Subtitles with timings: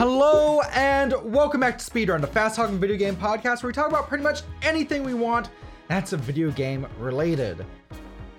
[0.00, 3.90] Hello and welcome back to Speedrun, the fast talking video game podcast where we talk
[3.90, 5.50] about pretty much anything we want
[5.88, 7.66] that's a video game related.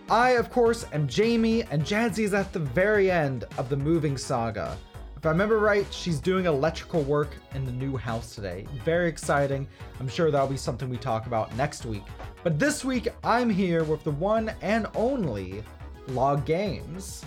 [0.10, 4.18] I, of course, am Jamie, and Jazzy is at the very end of the moving
[4.18, 4.76] saga.
[5.16, 8.66] If I remember right, she's doing electrical work in the new house today.
[8.84, 9.68] Very exciting.
[10.00, 12.06] I'm sure that'll be something we talk about next week.
[12.42, 15.64] But this week, I'm here with the one and only
[16.08, 17.24] Log Games.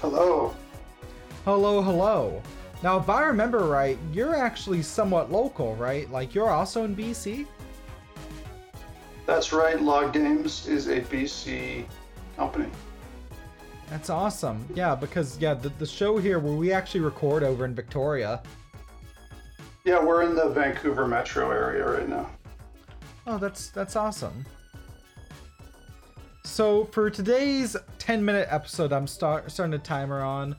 [0.00, 0.56] Hello.
[1.46, 2.42] Hello, hello.
[2.82, 6.10] Now, if I remember right, you're actually somewhat local, right?
[6.10, 7.46] Like, you're also in BC?
[9.26, 9.80] That's right.
[9.80, 11.84] Log Games is a BC
[12.36, 12.68] company.
[13.88, 14.66] That's awesome.
[14.74, 18.42] Yeah, because, yeah, the, the show here where we actually record over in Victoria.
[19.84, 22.28] Yeah, we're in the Vancouver metro area right now.
[23.24, 24.44] Oh, that's that's awesome.
[26.42, 30.56] So for today's 10 minute episode, I'm start, starting a timer on.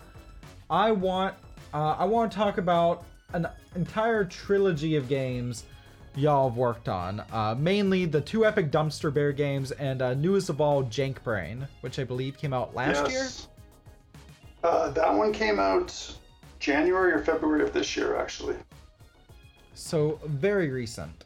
[0.70, 1.36] I want
[1.74, 5.66] uh, I want to talk about an entire trilogy of games
[6.16, 7.24] y'all have worked on.
[7.32, 11.68] Uh, mainly the two epic Dumpster Bear games and uh, newest of all, Jank Brain,
[11.82, 13.12] which I believe came out last yes.
[13.12, 14.72] year.
[14.72, 16.18] Uh, that one came out
[16.60, 18.56] January or February of this year, actually.
[19.76, 21.26] So very recent.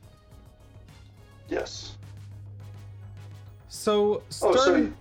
[1.48, 1.96] Yes.
[3.70, 4.60] So starting.
[4.60, 4.94] Oh, sorry.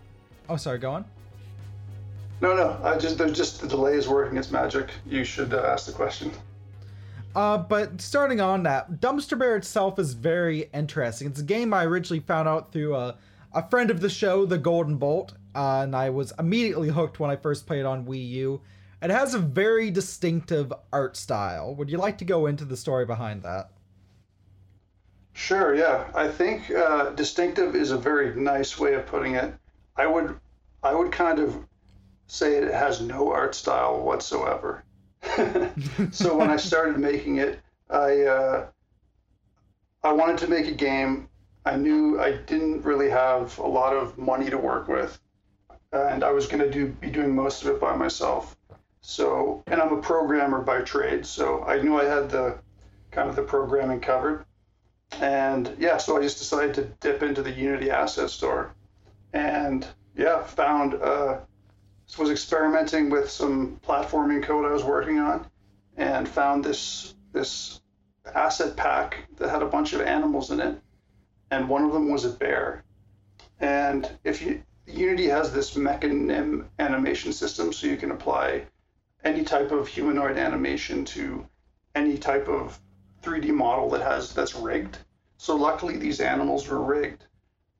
[0.48, 0.78] Oh, sorry.
[0.78, 1.04] Go on.
[2.40, 2.80] No, no.
[2.82, 4.90] I just there's just the delay is working its magic.
[5.06, 6.32] You should uh, ask the question.
[7.34, 11.28] Uh, but starting on that, Dumpster Bear itself is very interesting.
[11.28, 13.16] It's a game I originally found out through a,
[13.52, 17.30] a friend of the show, the Golden Bolt, uh, and I was immediately hooked when
[17.30, 18.60] I first played on Wii U.
[19.00, 21.74] It has a very distinctive art style.
[21.76, 23.70] Would you like to go into the story behind that?
[25.32, 26.10] Sure, yeah.
[26.14, 29.54] I think uh, distinctive is a very nice way of putting it.
[29.96, 30.38] I would,
[30.82, 31.64] I would kind of
[32.30, 34.84] say it has no art style whatsoever.
[36.12, 38.66] so when I started making it, I uh,
[40.02, 41.28] I wanted to make a game.
[41.66, 45.20] I knew I didn't really have a lot of money to work with,
[45.92, 48.56] and I was going to do be doing most of it by myself.
[49.02, 52.58] So, and I'm a programmer by trade, so I knew I had the
[53.10, 54.44] kind of the programming covered.
[55.20, 58.72] And yeah, so I just decided to dip into the Unity Asset Store,
[59.32, 61.40] and yeah, found uh,
[62.18, 65.46] was experimenting with some platforming code I was working on,
[65.96, 67.80] and found this this
[68.34, 70.80] asset pack that had a bunch of animals in it,
[71.50, 72.84] and one of them was a bear.
[73.60, 78.66] And if you Unity has this Mecanim animation system, so you can apply
[79.22, 81.46] any type of humanoid animation to
[81.94, 82.80] any type of
[83.22, 84.98] 3D model that has that's rigged.
[85.36, 87.26] So luckily these animals were rigged,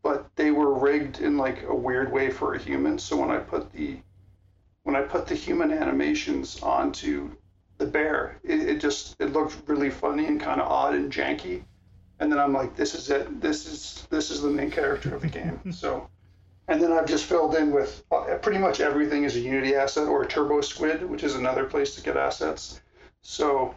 [0.03, 2.99] but they were rigged in like a weird way for a human.
[2.99, 3.99] So when I put the
[4.91, 7.31] when I put the human animations onto
[7.79, 11.63] the bear, it, it just it looked really funny and kind of odd and janky.
[12.19, 13.41] And then I'm like, this is it.
[13.41, 15.61] This is this is the main character of the game.
[15.73, 16.11] so,
[16.67, 20.09] and then I've just filled in with uh, pretty much everything is a Unity asset
[20.09, 22.81] or a Turbo Squid, which is another place to get assets.
[23.23, 23.77] So,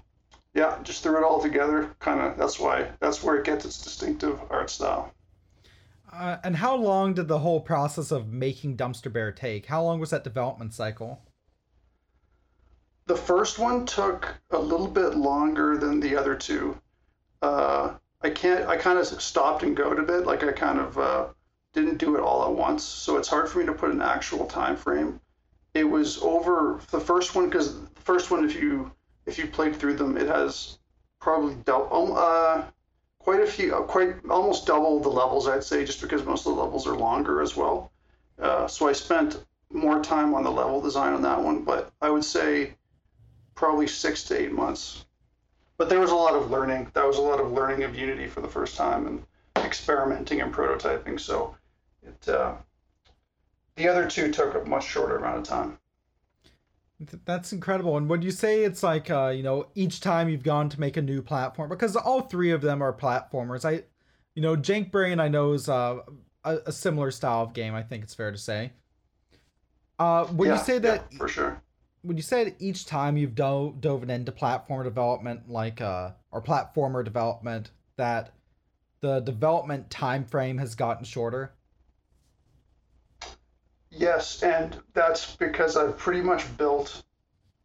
[0.55, 1.95] yeah, just threw it all together.
[1.99, 5.13] Kind of that's why that's where it gets its distinctive art style.
[6.13, 9.65] Uh, and how long did the whole process of making Dumpster Bear take?
[9.65, 11.21] How long was that development cycle?
[13.07, 16.79] The first one took a little bit longer than the other two.
[17.41, 18.67] Uh, I can't.
[18.67, 20.25] I kind of stopped and go a bit.
[20.25, 21.25] Like I kind of uh,
[21.73, 24.45] didn't do it all at once, so it's hard for me to put an actual
[24.45, 25.19] time frame.
[25.73, 28.91] It was over the first one because the first one, if you
[29.25, 30.77] if you played through them, it has
[31.19, 32.15] probably double.
[32.15, 32.63] Uh,
[33.23, 36.55] quite a few, uh, quite almost double the levels, I'd say, just because most of
[36.55, 37.91] the levels are longer as well.
[38.37, 42.09] Uh, so I spent more time on the level design on that one, but I
[42.09, 42.75] would say
[43.55, 45.05] probably six to eight months.
[45.77, 46.91] But there was a lot of learning.
[46.93, 49.25] That was a lot of learning of Unity for the first time and
[49.65, 51.19] experimenting and prototyping.
[51.19, 51.55] So
[52.03, 52.55] it, uh,
[53.75, 55.79] the other two took a much shorter amount of time.
[57.25, 57.97] That's incredible.
[57.97, 60.97] And when you say it's like, uh, you know, each time you've gone to make
[60.97, 63.65] a new platform, because all three of them are platformers.
[63.65, 63.83] I,
[64.35, 65.99] you know, Jank Brain I know is uh,
[66.43, 67.75] a, a similar style of game.
[67.75, 68.71] I think it's fair to say.
[69.99, 71.61] Uh, when yeah, you say that, yeah, for sure.
[72.01, 76.41] When you say that each time you've dove dove into platform development, like uh, or
[76.41, 78.33] platformer development, that
[79.01, 81.53] the development time frame has gotten shorter.
[83.95, 87.03] Yes, and that's because I've pretty much built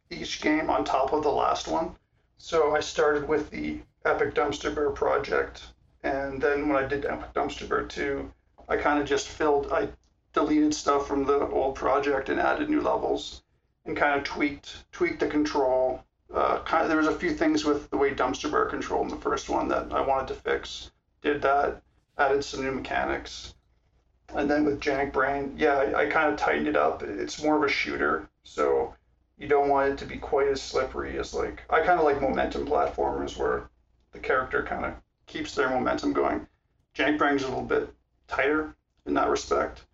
[0.09, 1.95] each game on top of the last one.
[2.37, 5.63] So I started with the Epic Dumpster Bear project,
[6.03, 8.31] and then when I did Epic Dumpster Bear 2,
[8.69, 9.89] I kind of just filled, I
[10.33, 13.41] deleted stuff from the old project and added new levels
[13.85, 17.65] and kind of tweaked tweaked the control Uh, kind of, there was a few things
[17.65, 20.91] with the way Dumpster Bear controlled in the first one that I wanted to fix.
[21.23, 21.81] Did that,
[22.19, 23.55] added some new mechanics.
[24.35, 27.01] And then with Jank Brain, yeah, I, I kind of tightened it up.
[27.03, 28.93] It's more of a shooter, so
[29.37, 32.21] you don't want it to be quite as slippery as like I kind of like
[32.21, 33.69] momentum platformers where
[34.11, 34.93] the character kind of
[35.25, 36.47] keeps their momentum going.
[36.95, 37.93] Jank Brain's a little bit
[38.27, 39.85] tighter in that respect.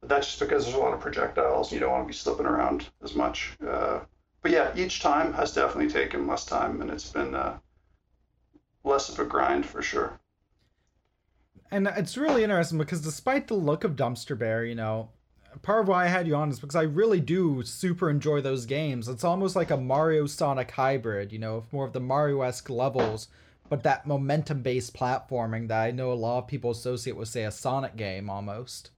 [0.00, 1.72] But that's just because there's a lot of projectiles.
[1.72, 3.56] You don't want to be slipping around as much.
[3.66, 4.00] Uh,
[4.42, 7.58] but yeah, each time has definitely taken less time, and it's been uh,
[8.82, 10.20] less of a grind for sure.
[11.74, 15.08] And it's really interesting because despite the look of Dumpster Bear, you know,
[15.62, 18.64] part of why I had you on is because I really do super enjoy those
[18.64, 19.08] games.
[19.08, 23.26] It's almost like a Mario Sonic hybrid, you know, more of the Mario esque levels,
[23.68, 27.42] but that momentum based platforming that I know a lot of people associate with, say,
[27.42, 28.90] a Sonic game almost.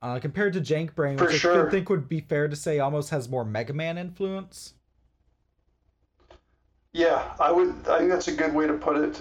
[0.00, 1.68] Uh, compared to Jank Brain, which sure.
[1.68, 4.72] I think would be fair to say almost has more Mega Man influence.
[6.94, 7.74] Yeah, I would.
[7.86, 9.20] I think that's a good way to put it.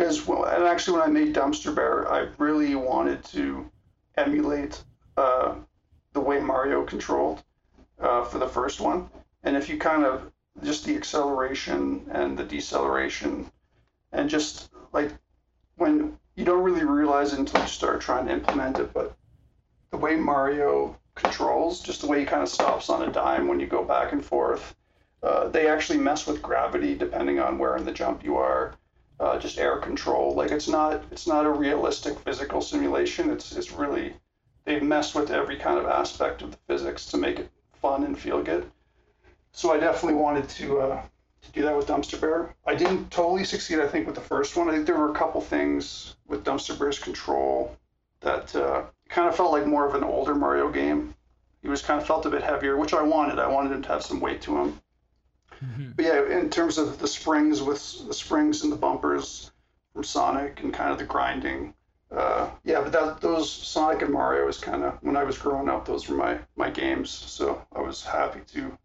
[0.00, 3.70] Because uh, and actually, when I made Dumpster Bear, I really wanted to
[4.16, 4.82] emulate
[5.18, 5.56] uh,
[6.14, 7.42] the way Mario controlled
[8.00, 9.10] uh, for the first one.
[9.42, 10.32] And if you kind of
[10.64, 13.52] just the acceleration and the deceleration,
[14.10, 15.12] and just like
[15.76, 19.14] when you don't really realize it until you start trying to implement it, but
[19.90, 23.60] the way Mario controls, just the way he kind of stops on a dime when
[23.60, 24.74] you go back and forth.
[25.22, 28.74] Uh, they actually mess with gravity depending on where in the jump you are.
[29.20, 30.34] Uh, just air control.
[30.34, 33.28] Like it's not it's not a realistic physical simulation.
[33.28, 34.14] It's it's really
[34.64, 37.50] they've messed with every kind of aspect of the physics to make it
[37.82, 38.70] fun and feel good.
[39.52, 41.02] So I definitely wanted to uh,
[41.42, 42.54] to do that with Dumpster Bear.
[42.64, 43.78] I didn't totally succeed.
[43.78, 44.70] I think with the first one.
[44.70, 47.76] I think there were a couple things with Dumpster Bear's control
[48.20, 51.14] that uh, kind of felt like more of an older Mario game.
[51.60, 53.38] He was kind of felt a bit heavier, which I wanted.
[53.38, 54.80] I wanted him to have some weight to him.
[55.64, 55.90] Mm-hmm.
[55.96, 59.50] But yeah, in terms of the springs with the springs and the bumpers
[59.92, 61.74] from Sonic and kind of the grinding,
[62.10, 62.80] uh, yeah.
[62.80, 65.86] But that those Sonic and Mario was kind of when I was growing up.
[65.86, 67.10] Those were my my games.
[67.10, 68.78] So I was happy to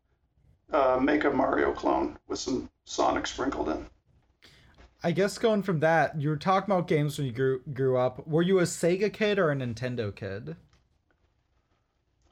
[0.72, 3.88] uh, make a Mario clone with some Sonic sprinkled in.
[5.04, 8.28] I guess going from that, you were talking about games when you grew grew up.
[8.28, 10.56] Were you a Sega kid or a Nintendo kid?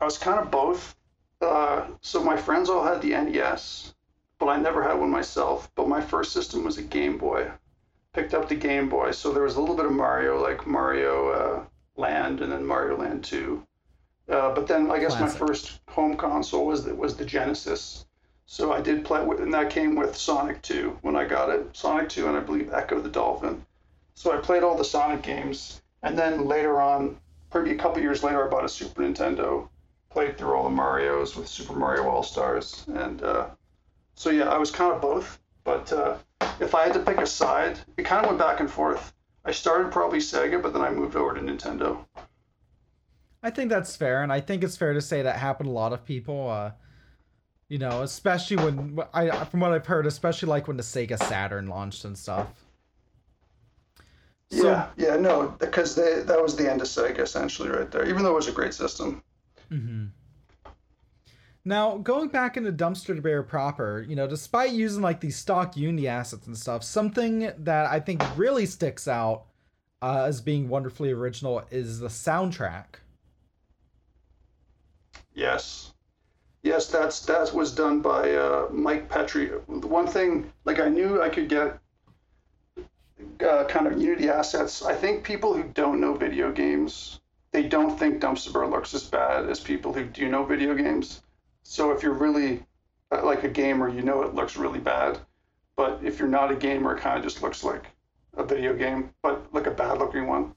[0.01, 0.95] I was kind of both.
[1.39, 3.92] Uh, so my friends all had the NES,
[4.43, 5.71] but I never had one myself.
[5.73, 7.49] But my first system was a Game Boy.
[8.11, 11.29] Picked up the Game Boy, so there was a little bit of Mario, like Mario
[11.29, 11.63] uh,
[11.95, 13.65] Land, and then Mario Land Two.
[14.27, 15.39] Uh, but then I guess Classic.
[15.39, 18.05] my first home console was the, was the Genesis.
[18.45, 21.69] So I did play with, and that came with Sonic 2 when I got it.
[21.71, 23.65] Sonic 2 and I believe Ecco the Dolphin.
[24.13, 27.17] So I played all the Sonic games, and then later on,
[27.49, 29.69] probably a couple years later, I bought a Super Nintendo.
[30.09, 33.47] Played through all the Mario's with Super Mario All Stars, and uh,
[34.15, 35.39] so yeah, I was kind of both.
[35.63, 36.18] But uh,
[36.60, 39.13] if I had to pick a side, it kind of went back and forth.
[39.45, 42.06] I started probably Sega, but then I moved over to Nintendo.
[43.42, 45.74] I think that's fair, and I think it's fair to say that happened to a
[45.74, 46.50] lot of people.
[46.50, 46.71] Uh,
[47.69, 51.68] you know, especially when I, from what I've heard, especially like when the Sega Saturn
[51.68, 52.48] launched and stuff.
[54.51, 58.07] So, yeah, yeah, no, because they, that was the end of Sega essentially right there.
[58.07, 59.24] Even though it was a great system.
[59.71, 60.06] Mm-hmm.
[61.65, 66.10] Now, going back into Dumpster Bear proper, you know, despite using like these stock Unity
[66.10, 69.46] assets and stuff, something that I think really sticks out
[70.01, 72.96] uh, as being wonderfully original is the soundtrack.
[75.34, 75.93] Yes.
[76.63, 79.51] Yes, that's that was done by uh, Mike Petrie.
[79.67, 81.79] The one thing, like I knew I could get
[83.46, 84.84] uh, kind of Unity assets.
[84.84, 89.03] I think people who don't know video games, they don't think Dumpster Bear looks as
[89.03, 91.22] bad as people who do know video games.
[91.63, 92.63] So if you're really
[93.12, 95.20] uh, like a gamer, you know it looks really bad.
[95.75, 97.86] But if you're not a gamer, it kind of just looks like
[98.38, 100.53] a video game, but like a bad looking one.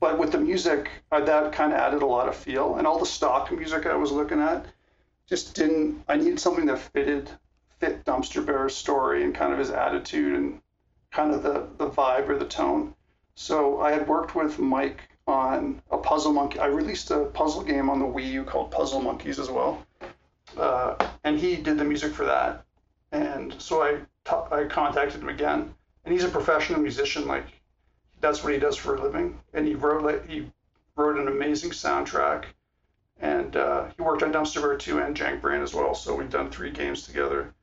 [0.00, 2.76] But with the music, uh, that kind of added a lot of feel.
[2.76, 4.66] And all the stock music I was looking at,
[5.28, 6.02] just didn't.
[6.08, 7.30] I needed something that fitted
[7.78, 10.60] fit Dumpster Bear's story and kind of his attitude and
[11.10, 12.94] kind of the the vibe or the tone.
[13.34, 16.58] So I had worked with Mike on a puzzle monkey.
[16.58, 19.86] I released a puzzle game on the Wii U called Puzzle Monkeys as well,
[20.56, 22.64] uh, and he did the music for that.
[23.12, 27.26] And so I t- I contacted him again, and he's a professional musician.
[27.26, 27.46] Like
[28.20, 29.40] that's what he does for a living.
[29.52, 30.50] And he wrote like he
[30.96, 32.44] wrote an amazing soundtrack
[33.20, 35.94] and uh, he worked on Dumpster Bear 2 and Jank Brain as well.
[35.94, 37.54] So we've done three games together.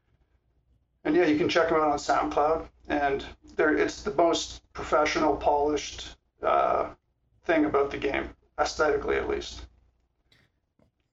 [1.04, 2.68] And yeah, you can check him out on SoundCloud.
[2.90, 3.26] And
[3.56, 6.90] there, it's the most professional, polished uh,
[7.46, 8.30] thing about the game,
[8.60, 9.66] aesthetically at least.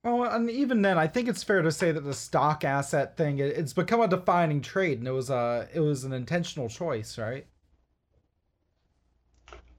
[0.05, 3.39] Well, and even then, I think it's fair to say that the stock asset thing
[3.39, 7.47] it's become a defining trait, and it was a it was an intentional choice, right?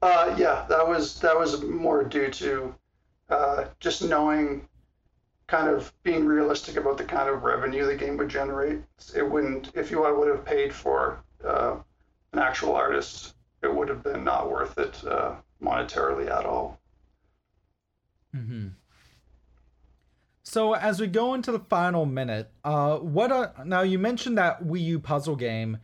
[0.02, 2.74] Uh, yeah, that was that was more due to
[3.30, 4.68] uh, just knowing,
[5.46, 8.80] kind of being realistic about the kind of revenue the game would generate.
[9.14, 11.76] It wouldn't if you would have paid for uh,
[12.32, 16.80] an actual artist, it would have been not worth it uh, monetarily at all.
[18.34, 18.68] Mm-hmm.
[20.56, 24.64] So as we go into the final minute, uh, what are, now you mentioned that
[24.64, 25.76] Wii U puzzle game.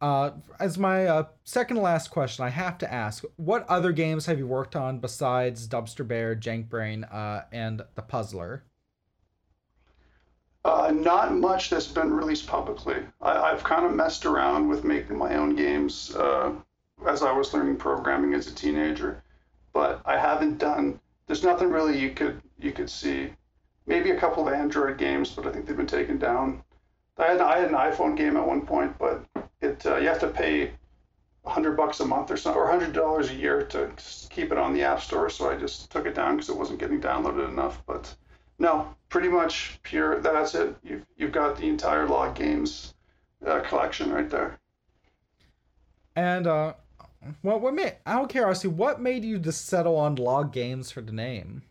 [0.00, 4.38] Uh, as my uh, second last question, I have to ask: What other games have
[4.38, 8.62] you worked on besides Dumpster Bear, Jank Brain, uh, and The Puzzler?
[10.64, 13.02] Uh, not much that's been released publicly.
[13.20, 16.54] I, have kind of messed around with making my own games uh,
[17.06, 19.22] as I was learning programming as a teenager,
[19.74, 20.98] but I haven't done.
[21.26, 23.32] There's nothing really you could you could see
[23.88, 26.62] maybe a couple of Android games, but I think they've been taken down.
[27.16, 29.24] I had, I had an iPhone game at one point, but
[29.60, 30.72] it uh, you have to pay
[31.44, 33.90] hundred bucks a month or so, or hundred dollars a year to
[34.30, 35.28] keep it on the App Store.
[35.30, 37.82] So I just took it down because it wasn't getting downloaded enough.
[37.86, 38.14] But
[38.60, 40.20] no, pretty much pure.
[40.20, 40.76] That's it.
[40.84, 42.94] You've you've got the entire log games
[43.44, 44.60] uh, collection right there.
[46.14, 46.74] And uh,
[47.42, 51.00] what what made out of curiosity, what made you just settle on log games for
[51.00, 51.62] the name?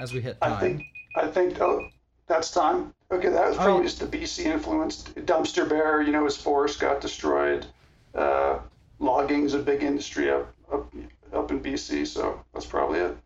[0.00, 0.52] As we hit time.
[0.52, 0.82] I think
[1.14, 1.88] I think oh,
[2.26, 2.94] that's time.
[3.12, 6.02] Okay, that was probably oh, just the BC influenced dumpster bear.
[6.02, 7.66] You know, his forest got destroyed.
[8.14, 8.58] Uh,
[8.98, 10.92] logging's a big industry up up
[11.32, 13.16] up in BC, so that's probably it.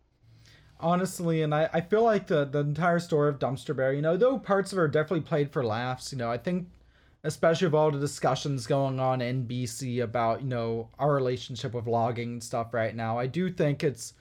[0.79, 4.17] Honestly, and I, I feel like the the entire story of Dumpster Bear, you know,
[4.17, 6.67] though parts of it are definitely played for laughs, you know, I think
[7.23, 11.87] especially with all the discussions going on in BC about, you know, our relationship with
[11.87, 14.13] logging and stuff right now, I do think it's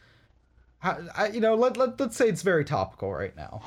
[0.84, 3.62] I, you know, let, let, let's say it's very topical right now.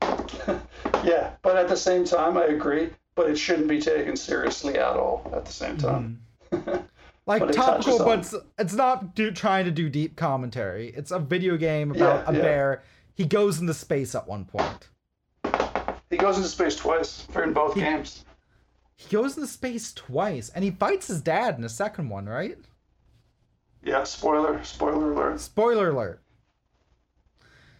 [1.04, 4.96] yeah, but at the same time, I agree, but it shouldn't be taken seriously at
[4.96, 6.20] all at the same time.
[6.50, 6.84] Mm.
[7.26, 10.88] like but topical, but it's, it's not do, trying to do deep commentary.
[10.96, 12.42] It's a video game about yeah, a yeah.
[12.42, 12.82] bear.
[13.14, 14.88] He goes into space at one point.
[16.08, 18.24] He goes into space twice for in both he, games.
[18.96, 22.56] He goes into space twice, and he fights his dad in the second one, right?
[23.82, 25.40] Yeah, spoiler, spoiler alert.
[25.40, 26.22] Spoiler alert.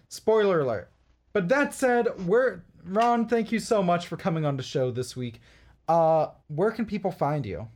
[0.09, 0.91] Spoiler alert.
[1.33, 5.15] But that said, we're Ron, thank you so much for coming on the show this
[5.15, 5.41] week.
[5.87, 7.69] Uh, where can people find you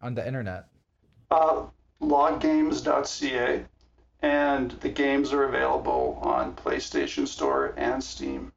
[0.00, 0.66] on the internet?
[1.30, 1.66] Uh,
[2.00, 3.64] loggames.ca,
[4.22, 8.52] and the games are available on PlayStation Store and Steam.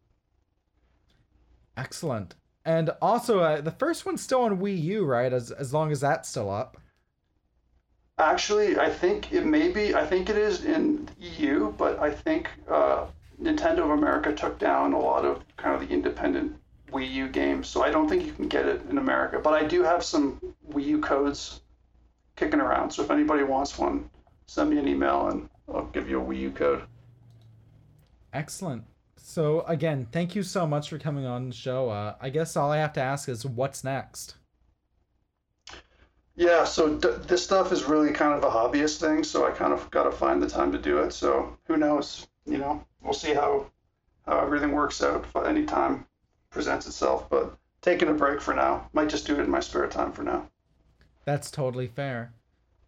[1.75, 2.35] Excellent.
[2.65, 5.31] And also, uh, the first one's still on Wii U, right?
[5.31, 6.77] As as long as that's still up.
[8.19, 9.93] Actually, I think it may be.
[9.93, 13.05] I think it is in EU, but I think uh,
[13.39, 16.57] Nintendo of America took down a lot of kind of the independent
[16.91, 19.39] Wii U games, so I don't think you can get it in America.
[19.39, 21.61] But I do have some Wii U codes
[22.35, 24.09] kicking around, so if anybody wants one,
[24.47, 26.83] send me an email and I'll give you a Wii U code.
[28.33, 28.83] Excellent.
[29.17, 31.89] So again, thank you so much for coming on the show.
[31.89, 34.35] Uh, I guess all I have to ask is what's next.
[36.37, 39.73] Yeah, so d- this stuff is really kind of a hobbyist thing, so I kind
[39.73, 41.11] of got to find the time to do it.
[41.11, 42.27] So who knows?
[42.45, 43.71] You know, we'll see how
[44.25, 46.05] how everything works out if any time
[46.51, 47.29] presents itself.
[47.29, 48.89] But taking a break for now.
[48.93, 50.47] Might just do it in my spare time for now.
[51.25, 52.33] That's totally fair.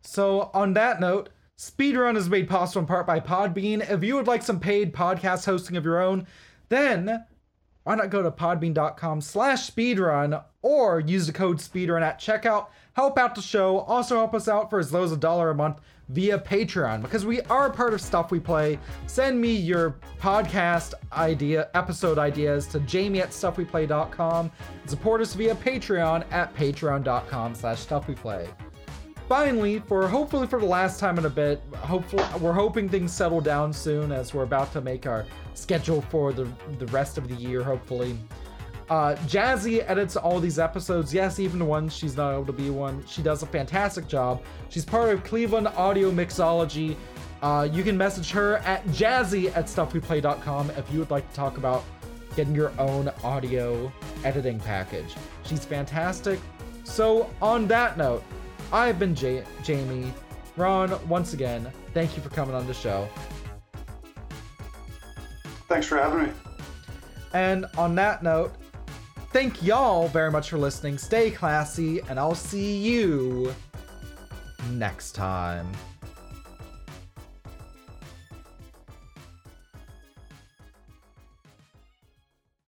[0.01, 3.89] So on that note, Speedrun is made possible in part by Podbean.
[3.89, 6.27] If you would like some paid podcast hosting of your own,
[6.70, 7.25] then
[7.89, 12.67] why not go to podbean.com slash speedrun or use the code speedrun at checkout.
[12.93, 13.79] Help out the show.
[13.79, 15.79] Also help us out for as low as a dollar a month
[16.10, 18.77] via patreon because we are part of stuff we play.
[19.08, 24.51] Send me your podcast idea episode ideas to jamie at stuffweplay.com
[24.86, 28.48] support us via patreon at patreon.com slash stuffweplay
[29.29, 33.39] finally, for hopefully for the last time in a bit, hopefully we're hoping things settle
[33.39, 37.36] down soon as we're about to make our schedule for the the rest of the
[37.36, 37.63] year.
[37.63, 38.17] Hopefully,
[38.89, 41.13] uh, Jazzy edits all these episodes.
[41.13, 43.05] Yes, even the ones she's not able to be one.
[43.05, 44.41] She does a fantastic job.
[44.69, 46.95] She's part of Cleveland Audio Mixology.
[47.41, 51.57] Uh, you can message her at jazzy at stuffweplay.com if you would like to talk
[51.57, 51.83] about
[52.36, 53.91] getting your own audio
[54.24, 55.15] editing package.
[55.43, 56.39] She's fantastic.
[56.83, 58.24] So, on that note,
[58.71, 60.13] I've been J- Jamie.
[60.55, 63.07] Ron, once again, thank you for coming on the show.
[65.67, 66.31] Thanks for having me.
[67.33, 68.53] And on that note,
[69.31, 70.97] thank y'all very much for listening.
[70.97, 73.53] Stay classy, and I'll see you
[74.71, 75.71] next time.